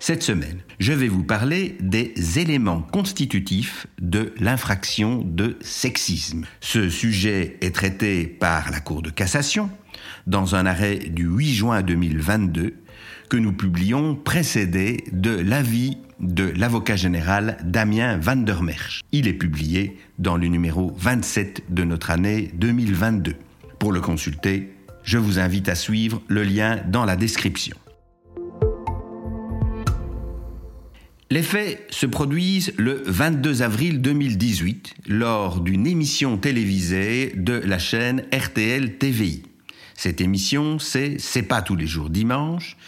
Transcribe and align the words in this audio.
Cette 0.00 0.22
semaine, 0.22 0.60
je 0.78 0.92
vais 0.92 1.08
vous 1.08 1.24
parler 1.24 1.76
des 1.80 2.38
éléments 2.38 2.82
constitutifs 2.82 3.88
de 4.00 4.32
l'infraction 4.38 5.22
de 5.24 5.56
sexisme. 5.60 6.46
Ce 6.60 6.88
sujet 6.88 7.56
est 7.62 7.74
traité 7.74 8.26
par 8.26 8.70
la 8.70 8.78
Cour 8.78 9.02
de 9.02 9.10
cassation 9.10 9.70
dans 10.28 10.54
un 10.54 10.66
arrêt 10.66 10.98
du 10.98 11.24
8 11.24 11.52
juin 11.52 11.82
2022 11.82 12.74
que 13.28 13.36
nous 13.36 13.52
publions 13.52 14.14
précédé 14.14 15.04
de 15.10 15.30
l'avis 15.30 15.98
de 16.20 16.44
l'avocat 16.56 16.96
général 16.96 17.58
Damien 17.64 18.18
van 18.18 18.36
der 18.36 18.62
Merch. 18.62 19.02
Il 19.10 19.26
est 19.26 19.34
publié 19.34 19.98
dans 20.18 20.36
le 20.36 20.46
numéro 20.46 20.94
27 20.96 21.64
de 21.70 21.82
notre 21.82 22.10
année 22.10 22.50
2022. 22.54 23.34
Pour 23.80 23.92
le 23.92 24.00
consulter, 24.00 24.72
je 25.02 25.18
vous 25.18 25.40
invite 25.40 25.68
à 25.68 25.74
suivre 25.74 26.22
le 26.28 26.44
lien 26.44 26.78
dans 26.86 27.04
la 27.04 27.16
description. 27.16 27.76
Les 31.30 31.42
faits 31.42 31.86
se 31.90 32.06
produisent 32.06 32.72
le 32.78 33.02
22 33.04 33.60
avril 33.60 34.00
2018 34.00 34.94
lors 35.08 35.60
d'une 35.60 35.86
émission 35.86 36.38
télévisée 36.38 37.34
de 37.36 37.52
la 37.52 37.78
chaîne 37.78 38.24
RTL 38.32 38.96
TVI. 38.96 39.42
Cette 39.94 40.22
émission, 40.22 40.78
c'est 40.78 41.18
C'est 41.18 41.42
pas 41.42 41.60
tous 41.60 41.76
les 41.76 41.86
jours 41.86 42.08
dimanche. 42.08 42.78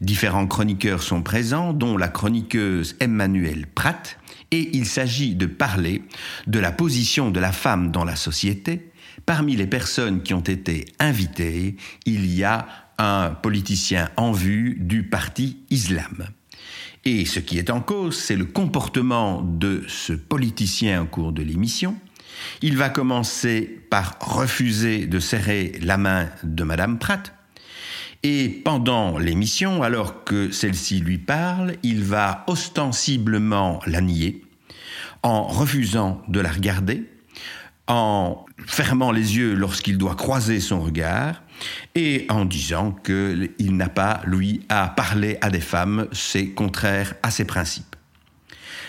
Différents 0.00 0.46
chroniqueurs 0.46 1.02
sont 1.02 1.20
présents, 1.20 1.74
dont 1.74 1.98
la 1.98 2.08
chroniqueuse 2.08 2.96
Emmanuelle 2.98 3.66
Pratt, 3.66 4.18
et 4.50 4.70
il 4.72 4.86
s'agit 4.86 5.34
de 5.34 5.44
parler 5.44 6.02
de 6.46 6.58
la 6.58 6.72
position 6.72 7.30
de 7.30 7.40
la 7.40 7.52
femme 7.52 7.90
dans 7.90 8.06
la 8.06 8.16
société. 8.16 8.90
Parmi 9.26 9.54
les 9.54 9.66
personnes 9.66 10.22
qui 10.22 10.32
ont 10.32 10.40
été 10.40 10.86
invitées, 10.98 11.76
il 12.06 12.24
y 12.24 12.42
a 12.42 12.66
un 12.96 13.30
politicien 13.30 14.08
en 14.16 14.32
vue 14.32 14.78
du 14.80 15.02
parti 15.02 15.58
Islam. 15.68 16.28
Et 17.04 17.24
ce 17.24 17.40
qui 17.40 17.58
est 17.58 17.70
en 17.70 17.80
cause, 17.80 18.16
c'est 18.16 18.36
le 18.36 18.44
comportement 18.44 19.42
de 19.42 19.82
ce 19.88 20.12
politicien 20.12 21.02
au 21.02 21.06
cours 21.06 21.32
de 21.32 21.42
l'émission. 21.42 21.96
Il 22.60 22.76
va 22.76 22.88
commencer 22.88 23.62
par 23.90 24.16
refuser 24.20 25.06
de 25.06 25.18
serrer 25.18 25.72
la 25.82 25.96
main 25.96 26.28
de 26.44 26.64
Madame 26.64 26.98
Pratt. 26.98 27.34
Et 28.22 28.48
pendant 28.48 29.18
l'émission, 29.18 29.82
alors 29.82 30.22
que 30.22 30.52
celle-ci 30.52 31.00
lui 31.00 31.18
parle, 31.18 31.74
il 31.82 32.04
va 32.04 32.44
ostensiblement 32.46 33.80
la 33.86 34.00
nier, 34.00 34.44
en 35.24 35.42
refusant 35.42 36.22
de 36.28 36.38
la 36.38 36.50
regarder, 36.50 37.02
en 37.86 38.44
fermant 38.66 39.12
les 39.12 39.36
yeux 39.36 39.54
lorsqu'il 39.54 39.98
doit 39.98 40.14
croiser 40.14 40.60
son 40.60 40.80
regard, 40.80 41.42
et 41.94 42.26
en 42.28 42.44
disant 42.44 42.92
qu'il 42.92 43.76
n'a 43.76 43.88
pas, 43.88 44.20
lui, 44.24 44.62
à 44.68 44.88
parler 44.88 45.38
à 45.40 45.50
des 45.50 45.60
femmes, 45.60 46.06
c'est 46.12 46.48
contraire 46.48 47.14
à 47.22 47.30
ses 47.30 47.44
principes. 47.44 47.96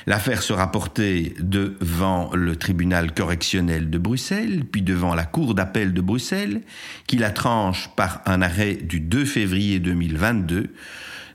L'affaire 0.05 0.41
sera 0.41 0.69
portée 0.69 1.33
devant 1.39 2.31
le 2.35 2.57
tribunal 2.57 3.13
correctionnel 3.13 3.89
de 3.89 3.97
Bruxelles, 3.97 4.63
puis 4.69 4.81
devant 4.81 5.15
la 5.15 5.23
Cour 5.23 5.55
d'appel 5.55 5.93
de 5.93 6.01
Bruxelles, 6.01 6.61
qui 7.07 7.17
la 7.17 7.31
tranche 7.31 7.89
par 7.95 8.21
un 8.25 8.41
arrêt 8.41 8.75
du 8.75 8.99
2 8.99 9.23
février 9.23 9.79
2022, 9.79 10.73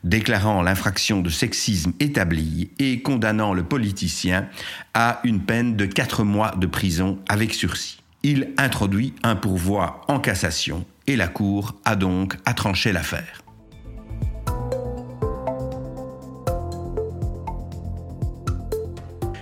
déclarant 0.04 0.62
l'infraction 0.62 1.20
de 1.20 1.30
sexisme 1.30 1.92
établie 2.00 2.70
et 2.78 3.02
condamnant 3.02 3.52
le 3.52 3.62
politicien 3.62 4.48
à 4.94 5.20
une 5.24 5.40
peine 5.40 5.76
de 5.76 5.86
quatre 5.86 6.24
mois 6.24 6.54
de 6.56 6.66
prison 6.66 7.18
avec 7.28 7.54
sursis. 7.54 8.00
Il 8.22 8.52
introduit 8.56 9.14
un 9.22 9.36
pourvoi 9.36 10.02
en 10.08 10.18
cassation 10.18 10.84
et 11.06 11.16
la 11.16 11.28
Cour 11.28 11.76
a 11.84 11.96
donc 11.96 12.36
à 12.44 12.54
trancher 12.54 12.92
l'affaire. 12.92 13.42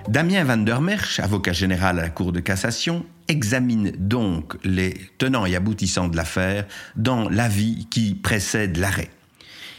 Damien 0.09 0.45
van 0.45 0.59
der 0.59 0.81
Merch, 0.81 1.21
avocat 1.21 1.53
général 1.53 1.99
à 1.99 2.03
la 2.03 2.11
Cour 2.11 2.33
de 2.33 2.41
cassation, 2.41 3.05
examine 3.29 3.91
donc 3.99 4.57
les 4.65 4.95
tenants 5.19 5.47
et 5.47 5.57
aboutissants 5.57 6.09
de 6.09 6.17
l'affaire 6.17 6.65
dans 6.95 7.29
l'avis 7.29 7.87
qui 7.91 8.15
précède 8.15 8.77
l'arrêt. 8.77 9.11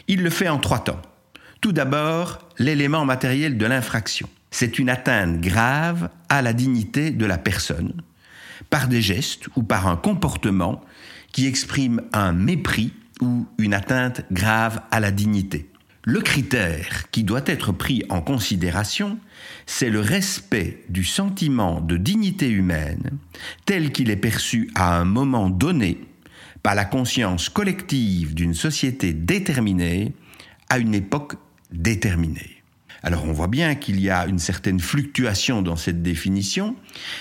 Il 0.08 0.22
le 0.22 0.30
fait 0.30 0.48
en 0.48 0.58
trois 0.58 0.82
temps. 0.82 1.02
Tout 1.60 1.72
d'abord, 1.72 2.38
l'élément 2.58 3.04
matériel 3.04 3.58
de 3.58 3.66
l'infraction. 3.66 4.28
C'est 4.50 4.78
une 4.78 4.88
atteinte 4.88 5.40
grave 5.40 6.08
à 6.30 6.40
la 6.40 6.54
dignité 6.54 7.10
de 7.10 7.26
la 7.26 7.36
personne, 7.36 7.92
par 8.70 8.88
des 8.88 9.02
gestes 9.02 9.48
ou 9.54 9.62
par 9.62 9.86
un 9.86 9.96
comportement 9.96 10.80
qui 11.32 11.46
exprime 11.46 12.00
un 12.14 12.32
mépris 12.32 12.94
ou 13.20 13.46
une 13.58 13.74
atteinte 13.74 14.22
grave 14.32 14.80
à 14.90 15.00
la 15.00 15.10
dignité. 15.10 15.68
Le 16.04 16.20
critère 16.20 17.10
qui 17.10 17.22
doit 17.22 17.42
être 17.44 17.72
pris 17.72 18.02
en 18.08 18.22
considération, 18.22 19.18
c'est 19.66 19.90
le 19.90 20.00
respect 20.00 20.84
du 20.88 21.04
sentiment 21.04 21.82
de 21.82 21.98
dignité 21.98 22.48
humaine 22.48 23.10
tel 23.66 23.92
qu'il 23.92 24.08
est 24.08 24.16
perçu 24.16 24.70
à 24.74 24.98
un 24.98 25.04
moment 25.04 25.50
donné 25.50 26.07
par 26.62 26.74
la 26.74 26.84
conscience 26.84 27.48
collective 27.48 28.34
d'une 28.34 28.54
société 28.54 29.12
déterminée 29.12 30.12
à 30.68 30.78
une 30.78 30.94
époque 30.94 31.34
déterminée. 31.70 32.58
Alors 33.02 33.24
on 33.26 33.32
voit 33.32 33.48
bien 33.48 33.74
qu'il 33.76 34.00
y 34.00 34.10
a 34.10 34.26
une 34.26 34.40
certaine 34.40 34.80
fluctuation 34.80 35.62
dans 35.62 35.76
cette 35.76 36.02
définition, 36.02 36.74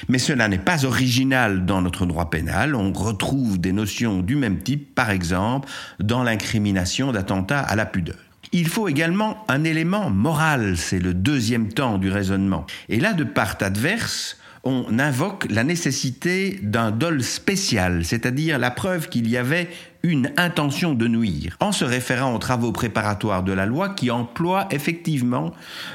mais 0.10 0.18
cela 0.18 0.48
n'est 0.48 0.58
pas 0.58 0.86
original 0.86 1.66
dans 1.66 1.82
notre 1.82 2.06
droit 2.06 2.30
pénal. 2.30 2.76
On 2.76 2.92
retrouve 2.92 3.60
des 3.60 3.74
notions 3.74 4.22
du 4.22 4.36
même 4.36 4.60
type, 4.60 4.96
par 4.96 5.12
exemple, 5.12 5.70
dans 6.00 6.24
l'incrimination 6.24 7.12
d'attentat 7.12 7.60
à 7.60 7.76
la 7.76 7.86
pudeur. 7.86 8.18
Il 8.54 8.68
faut 8.68 8.88
également 8.88 9.46
un 9.50 9.64
élément 9.64 10.10
moral, 10.10 10.78
c'est 10.78 11.00
le 11.00 11.14
deuxième 11.14 11.70
temps 11.70 11.98
du 11.98 12.10
raisonnement. 12.10 12.66
Et 12.90 13.00
là, 13.00 13.14
de 13.14 13.26
part 13.26 13.58
adverse, 13.62 14.38
on 14.64 15.00
invoque 15.00 15.48
la 15.50 15.64
nécessité 15.64 16.60
d'un 16.62 16.92
dol 16.92 17.24
spécial, 17.24 18.06
c'est-à-dire 18.06 18.60
la 18.60 18.72
preuve 18.72 19.10
qu'il 19.10 19.30
y 19.30 19.38
avait 19.38 19.70
une 20.04 20.32
intention 20.38 20.94
de 20.94 21.08
nuire, 21.08 21.58
en 21.60 21.72
se 21.72 21.86
référant 21.86 22.34
aux 22.34 22.40
travaux 22.40 22.72
préparatoires 22.72 23.44
de 23.44 23.54
la 23.54 23.66
loi 23.66 23.90
qui 23.90 24.12
emploient 24.12 24.68
effectivement, 24.72 25.54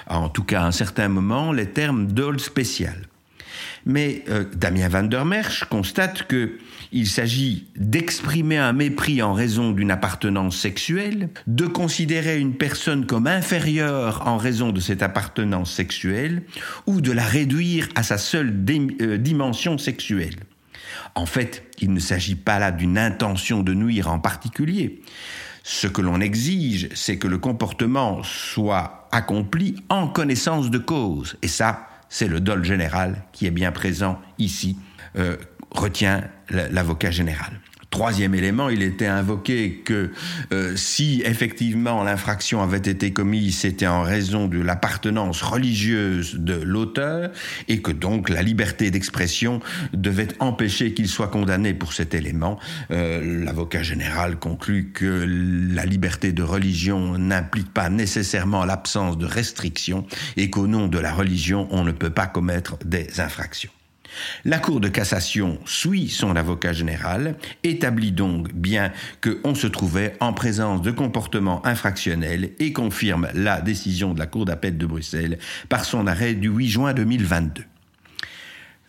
en 0.09 0.29
tout 0.29 0.45
cas 0.45 0.63
à 0.63 0.67
un 0.67 0.73
certain 0.73 1.09
moment, 1.09 1.53
les 1.53 1.71
termes 1.71 2.07
dol 2.07 2.41
spécial. 2.41 3.09
Mais 3.85 4.25
euh, 4.29 4.45
Damien 4.55 4.89
van 4.89 5.03
der 5.03 5.25
Merch 5.25 5.65
constate 5.65 6.27
que 6.27 6.59
il 6.93 7.07
s'agit 7.07 7.67
d'exprimer 7.77 8.59
un 8.59 8.75
mépris 8.75 9.23
en 9.23 9.33
raison 9.33 9.71
d'une 9.71 9.91
appartenance 9.91 10.59
sexuelle, 10.59 11.31
de 11.47 11.67
considérer 11.67 12.39
une 12.39 12.55
personne 12.55 13.07
comme 13.07 13.27
inférieure 13.27 14.23
en 14.27 14.37
raison 14.37 14.73
de 14.73 14.81
cette 14.81 15.03
appartenance 15.03 15.73
sexuelle, 15.73 16.43
ou 16.87 17.01
de 17.01 17.11
la 17.11 17.25
réduire 17.25 17.89
à 17.95 18.03
sa 18.03 18.19
seule 18.19 18.55
euh, 19.01 19.17
dimension 19.17 19.79
sexuelle. 19.79 20.37
En 21.15 21.27
fait, 21.27 21.65
il 21.81 21.93
ne 21.93 22.01
s'agit 22.01 22.35
pas 22.35 22.59
là 22.59 22.73
d'une 22.73 22.99
intention 22.99 23.63
de 23.63 23.73
nuire 23.73 24.11
en 24.11 24.19
particulier. 24.19 25.01
Ce 25.65 25.87
que 25.87 26.03
l'on 26.03 26.21
exige, 26.21 26.89
c'est 26.95 27.19
que 27.19 27.29
le 27.29 27.39
comportement 27.39 28.23
soit 28.23 29.09
accompli 29.13 29.77
en 29.89 30.09
connaissance 30.09 30.71
de 30.71 30.79
cause. 30.79 31.37
Et 31.43 31.49
ça, 31.49 31.89
c'est 32.13 32.29
le 32.29 32.41
dol 32.41 32.63
général 32.63 33.25
qui 33.33 33.47
est 33.47 33.51
bien 33.51 33.73
présent 33.73 34.21
ici, 34.37 34.77
euh, 35.17 35.39
retient 35.71 36.25
l'avocat 36.51 37.11
général. 37.11 37.59
Troisième 37.93 38.35
élément, 38.35 38.71
il 38.71 38.83
était 38.83 39.07
invoqué 39.07 39.83
que 39.85 40.13
euh, 40.51 40.77
si 40.77 41.23
effectivement 41.27 42.03
l'infraction 42.03 42.63
avait 42.63 42.79
été 42.79 43.13
commise, 43.13 43.59
c'était 43.59 43.87
en 43.87 44.01
raison 44.01 44.49
de 44.49 44.59
l'appartenance 44.59 45.43
religieuse 45.43 46.37
de 46.37 46.55
l'auteur 46.55 47.31
et 47.69 47.83
que 47.83 47.91
donc 47.93 48.31
la 48.31 48.43
liberté 48.43 48.91
d'expression 48.91 49.61
devait 49.93 50.29
empêcher 50.41 50.95
qu'il 50.95 51.07
soit 51.07 51.29
condamné 51.29 51.75
pour 51.75 51.93
cet 51.93 52.15
élément. 52.15 52.59
Euh, 52.91 53.45
l'avocat 53.45 53.83
général 53.83 54.37
conclut 54.39 54.93
que 54.95 55.27
la 55.75 55.85
liberté 55.85 56.33
de 56.33 56.43
religion 56.43 57.19
n'implique 57.19 57.75
pas 57.75 57.91
nécessairement 57.91 58.65
l'absence 58.65 59.19
de 59.19 59.27
restrictions 59.27 60.07
et 60.39 60.49
qu'au 60.49 60.67
nom 60.67 60.89
de 60.89 60.99
la 60.99 61.13
religion, 61.13 61.69
on 61.71 61.85
ne 61.85 61.93
peut 61.93 62.09
pas 62.09 62.27
commettre 62.27 62.79
des 62.87 63.21
infractions. 63.21 63.71
La 64.45 64.59
Cour 64.59 64.81
de 64.81 64.89
cassation 64.89 65.59
suit 65.65 66.09
son 66.09 66.37
avocat 66.37 66.73
général, 66.73 67.37
établit 67.63 68.13
donc 68.13 68.53
bien 68.53 68.93
qu'on 69.23 69.55
se 69.55 69.67
trouvait 69.67 70.15
en 70.21 70.33
présence 70.33 70.83
de 70.83 70.91
comportements 70.91 71.65
infractionnels 71.67 72.53
et 72.59 72.73
confirme 72.73 73.29
la 73.35 73.61
décision 73.61 74.15
de 74.15 74.19
la 74.19 74.27
Cour 74.27 74.45
d'appel 74.45 74.77
de 74.77 74.87
Bruxelles 74.87 75.39
par 75.69 75.85
son 75.85 76.07
arrêt 76.07 76.35
du 76.35 76.49
8 76.49 76.69
juin 76.69 76.95
2022. 76.95 77.65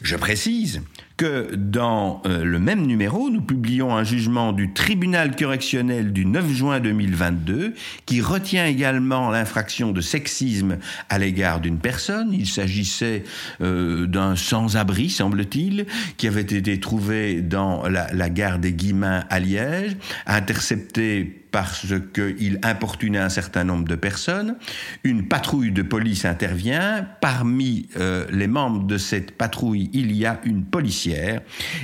Je 0.01 0.15
précise 0.17 0.81
que 1.17 1.53
dans 1.55 2.21
euh, 2.25 2.43
le 2.43 2.59
même 2.59 2.85
numéro, 2.85 3.29
nous 3.29 3.41
publions 3.41 3.95
un 3.95 4.03
jugement 4.03 4.51
du 4.51 4.73
tribunal 4.73 5.35
correctionnel 5.35 6.11
du 6.11 6.25
9 6.25 6.51
juin 6.51 6.79
2022 6.79 7.73
qui 8.05 8.21
retient 8.21 8.65
également 8.65 9.29
l'infraction 9.29 9.91
de 9.91 10.01
sexisme 10.01 10.77
à 11.09 11.19
l'égard 11.19 11.59
d'une 11.59 11.77
personne. 11.77 12.33
Il 12.33 12.47
s'agissait 12.47 13.23
euh, 13.61 14.07
d'un 14.07 14.35
sans-abri, 14.35 15.09
semble-t-il, 15.09 15.85
qui 16.17 16.27
avait 16.27 16.41
été 16.41 16.79
trouvé 16.79 17.41
dans 17.41 17.87
la, 17.87 18.29
gare 18.29 18.59
des 18.59 18.73
Guillemins 18.73 19.25
à 19.29 19.39
Liège, 19.39 19.95
intercepté 20.25 21.39
parce 21.51 21.93
qu'il 22.15 22.59
importunait 22.63 23.19
un 23.19 23.29
certain 23.29 23.63
nombre 23.63 23.87
de 23.87 23.93
personnes. 23.93 24.55
Une 25.03 25.27
patrouille 25.27 25.71
de 25.71 25.83
police 25.83 26.25
intervient. 26.25 27.07
Parmi 27.21 27.87
euh, 27.95 28.25
les 28.31 28.47
membres 28.47 28.87
de 28.87 28.97
cette 28.97 29.37
patrouille, 29.37 29.91
il 29.93 30.15
y 30.15 30.25
a 30.25 30.41
une 30.45 30.65
policière 30.65 31.02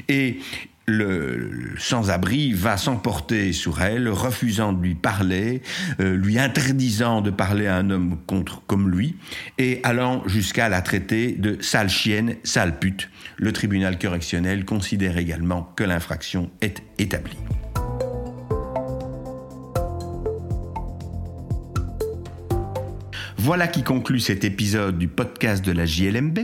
et 0.08 0.40
le 0.90 1.76
sans-abri 1.78 2.52
va 2.54 2.78
s'emporter 2.78 3.54
sur 3.54 3.82
elle, 3.82 4.10
refusant 4.10 4.74
de 4.74 4.82
lui 4.82 4.96
parler, 4.96 5.62
euh, 6.00 6.16
lui 6.16 6.40
interdisant 6.40 7.22
de 7.22 7.30
parler 7.30 7.68
à 7.68 7.76
un 7.76 7.90
homme 7.90 8.18
contre 8.26 8.62
comme 8.66 8.90
lui, 8.90 9.16
et 9.58 9.80
allant 9.84 10.24
jusqu'à 10.28 10.68
la 10.68 10.82
traiter 10.82 11.34
de 11.34 11.58
sale 11.62 11.90
chienne, 11.90 12.36
sale 12.44 12.80
pute. 12.80 13.10
Le 13.38 13.54
tribunal 13.54 13.98
correctionnel 14.00 14.66
considère 14.66 15.18
également 15.18 15.72
que 15.76 15.84
l'infraction 15.84 16.50
est 16.62 16.82
établie. 16.98 17.38
Voilà 23.38 23.68
qui 23.68 23.84
conclut 23.84 24.20
cet 24.20 24.44
épisode 24.44 24.98
du 24.98 25.08
podcast 25.08 25.64
de 25.64 25.72
la 25.72 25.86
JLMB. 25.86 26.40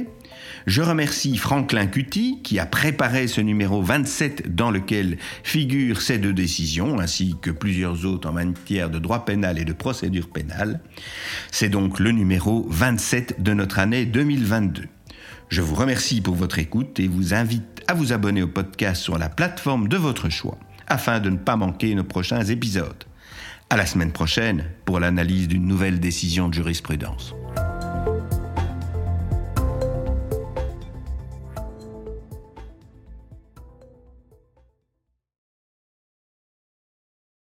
Je 0.66 0.82
remercie 0.82 1.38
Franklin 1.38 1.88
Cutty 1.88 2.40
qui 2.44 2.60
a 2.60 2.66
préparé 2.66 3.28
ce 3.28 3.42
numéro 3.42 3.82
27 3.82 4.56
dans 4.56 4.72
lequel 4.72 5.18
figurent 5.44 6.02
ces 6.02 6.18
deux 6.18 6.34
décisions 6.34 7.00
ainsi 7.00 7.36
que 7.42 7.52
plusieurs 7.52 8.06
autres 8.06 8.30
en 8.30 8.34
matière 8.34 8.90
de 8.90 9.00
droit 9.00 9.26
pénal 9.26 9.60
et 9.60 9.66
de 9.66 9.74
procédure 9.74 10.30
pénale. 10.30 10.80
C'est 11.52 11.70
donc 11.70 12.00
le 12.00 12.12
numéro 12.12 12.66
27 12.70 13.42
de 13.42 13.54
notre 13.54 13.80
année 13.80 14.06
2022. 14.06 14.84
Je 15.50 15.62
vous 15.62 15.76
remercie 15.76 16.22
pour 16.22 16.36
votre 16.36 16.60
écoute 16.60 17.00
et 17.00 17.08
vous 17.08 17.34
invite 17.34 17.84
à 17.88 17.94
vous 17.94 18.14
abonner 18.14 18.42
au 18.42 18.48
podcast 18.48 19.02
sur 19.02 19.18
la 19.18 19.30
plateforme 19.30 19.88
de 19.88 19.98
votre 19.98 20.30
choix 20.30 20.58
afin 20.88 21.20
de 21.20 21.30
ne 21.30 21.38
pas 21.38 21.56
manquer 21.56 21.94
nos 21.96 22.04
prochains 22.04 22.44
épisodes. 22.44 23.04
À 23.70 23.78
la 23.78 23.86
semaine 23.86 24.12
prochaine 24.12 24.66
pour 24.86 25.00
l'analyse 25.00 25.48
d'une 25.48 25.68
nouvelle 25.68 26.00
décision 26.00 26.50
de 26.50 26.54
jurisprudence. 26.54 27.34